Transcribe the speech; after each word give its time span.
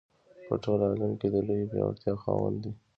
په 0.47 0.55
ټول 0.63 0.79
عالم 0.89 1.11
کې 1.19 1.27
د 1.33 1.37
لویې 1.47 1.69
پیاوړتیا 1.71 2.13
خاوند 2.23 2.57
دی. 2.63 2.71